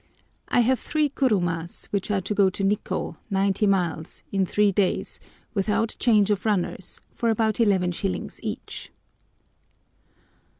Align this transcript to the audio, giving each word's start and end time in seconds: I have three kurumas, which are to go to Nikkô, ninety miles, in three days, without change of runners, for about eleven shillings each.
I 0.47 0.61
have 0.61 0.79
three 0.79 1.09
kurumas, 1.09 1.85
which 1.91 2.09
are 2.09 2.21
to 2.21 2.33
go 2.33 2.49
to 2.49 2.63
Nikkô, 2.63 3.17
ninety 3.29 3.67
miles, 3.67 4.23
in 4.31 4.47
three 4.47 4.71
days, 4.71 5.19
without 5.53 5.95
change 5.99 6.31
of 6.31 6.43
runners, 6.43 6.99
for 7.11 7.29
about 7.29 7.59
eleven 7.59 7.91
shillings 7.91 8.39
each. 8.41 8.91